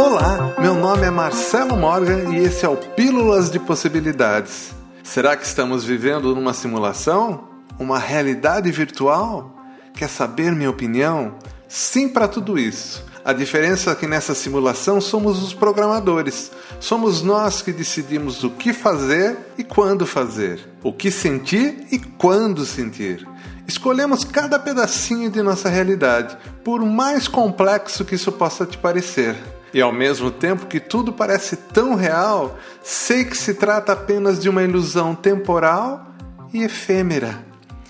Olá, 0.00 0.54
meu 0.60 0.76
nome 0.76 1.04
é 1.04 1.10
Marcelo 1.10 1.76
Morgan 1.76 2.32
e 2.32 2.36
esse 2.36 2.64
é 2.64 2.68
o 2.68 2.76
Pílulas 2.76 3.50
de 3.50 3.58
Possibilidades. 3.58 4.72
Será 5.02 5.36
que 5.36 5.44
estamos 5.44 5.84
vivendo 5.84 6.32
numa 6.36 6.54
simulação? 6.54 7.48
Uma 7.80 7.98
realidade 7.98 8.70
virtual? 8.70 9.56
Quer 9.94 10.08
saber 10.08 10.52
minha 10.52 10.70
opinião? 10.70 11.34
Sim 11.66 12.08
para 12.08 12.28
tudo 12.28 12.56
isso. 12.56 13.04
A 13.24 13.32
diferença 13.32 13.90
é 13.90 13.94
que 13.96 14.06
nessa 14.06 14.36
simulação 14.36 15.00
somos 15.00 15.42
os 15.42 15.52
programadores. 15.52 16.52
Somos 16.78 17.20
nós 17.20 17.60
que 17.60 17.72
decidimos 17.72 18.44
o 18.44 18.50
que 18.50 18.72
fazer 18.72 19.36
e 19.58 19.64
quando 19.64 20.06
fazer, 20.06 20.60
o 20.80 20.92
que 20.92 21.10
sentir 21.10 21.88
e 21.90 21.98
quando 21.98 22.64
sentir. 22.64 23.26
Escolhemos 23.66 24.22
cada 24.22 24.60
pedacinho 24.60 25.28
de 25.28 25.42
nossa 25.42 25.68
realidade, 25.68 26.38
por 26.62 26.86
mais 26.86 27.26
complexo 27.26 28.04
que 28.04 28.14
isso 28.14 28.30
possa 28.30 28.64
te 28.64 28.78
parecer. 28.78 29.57
E 29.72 29.80
ao 29.80 29.92
mesmo 29.92 30.30
tempo 30.30 30.66
que 30.66 30.80
tudo 30.80 31.12
parece 31.12 31.56
tão 31.56 31.94
real, 31.94 32.58
sei 32.82 33.24
que 33.24 33.36
se 33.36 33.54
trata 33.54 33.92
apenas 33.92 34.40
de 34.40 34.48
uma 34.48 34.62
ilusão 34.62 35.14
temporal 35.14 36.06
e 36.52 36.62
efêmera. 36.62 37.46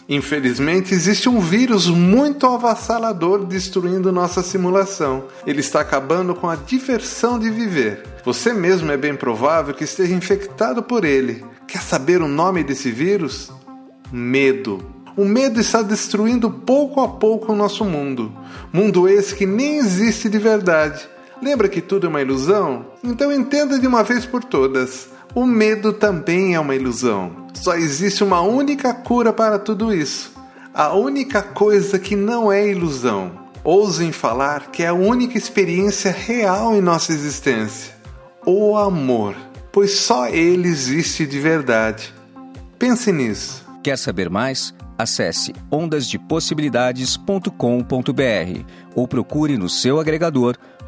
Infelizmente, 0.08 0.94
existe 0.94 1.28
um 1.28 1.38
vírus 1.38 1.86
muito 1.86 2.46
avassalador 2.46 3.44
destruindo 3.44 4.10
nossa 4.10 4.42
simulação. 4.42 5.24
Ele 5.46 5.60
está 5.60 5.80
acabando 5.80 6.34
com 6.34 6.48
a 6.48 6.56
diversão 6.56 7.38
de 7.38 7.50
viver. 7.50 8.04
Você 8.24 8.54
mesmo 8.54 8.90
é 8.90 8.96
bem 8.96 9.14
provável 9.14 9.74
que 9.74 9.84
esteja 9.84 10.14
infectado 10.14 10.82
por 10.82 11.04
ele. 11.04 11.44
Quer 11.66 11.82
saber 11.82 12.22
o 12.22 12.28
nome 12.28 12.64
desse 12.64 12.90
vírus? 12.90 13.52
Medo. 14.10 14.82
O 15.14 15.26
medo 15.26 15.60
está 15.60 15.82
destruindo 15.82 16.50
pouco 16.50 17.02
a 17.02 17.08
pouco 17.08 17.52
o 17.52 17.56
nosso 17.56 17.84
mundo. 17.84 18.32
Mundo 18.72 19.06
esse 19.06 19.34
que 19.34 19.44
nem 19.44 19.76
existe 19.76 20.26
de 20.30 20.38
verdade. 20.38 21.06
Lembra 21.40 21.68
que 21.68 21.80
tudo 21.80 22.06
é 22.06 22.08
uma 22.08 22.20
ilusão? 22.20 22.86
Então 23.02 23.32
entenda 23.32 23.78
de 23.78 23.86
uma 23.86 24.02
vez 24.02 24.26
por 24.26 24.42
todas. 24.42 25.08
O 25.34 25.46
medo 25.46 25.92
também 25.92 26.54
é 26.54 26.60
uma 26.60 26.74
ilusão. 26.74 27.46
Só 27.54 27.74
existe 27.74 28.24
uma 28.24 28.40
única 28.40 28.92
cura 28.92 29.32
para 29.32 29.58
tudo 29.58 29.94
isso. 29.94 30.32
A 30.74 30.94
única 30.94 31.42
coisa 31.42 31.98
que 31.98 32.16
não 32.16 32.50
é 32.50 32.68
ilusão. 32.68 33.46
Ousem 33.62 34.12
falar 34.12 34.70
que 34.70 34.82
é 34.82 34.88
a 34.88 34.94
única 34.94 35.36
experiência 35.36 36.10
real 36.10 36.74
em 36.74 36.80
nossa 36.80 37.12
existência: 37.12 37.94
o 38.44 38.76
amor, 38.76 39.34
pois 39.70 39.92
só 39.92 40.28
ele 40.28 40.68
existe 40.68 41.26
de 41.26 41.38
verdade. 41.38 42.14
Pense 42.78 43.12
nisso. 43.12 43.66
Quer 43.82 43.98
saber 43.98 44.30
mais? 44.30 44.74
Acesse 44.96 45.52
ondasdepossibilidades.com.br 45.70 48.64
ou 48.94 49.06
procure 49.06 49.56
no 49.56 49.68
seu 49.68 50.00
agregador 50.00 50.56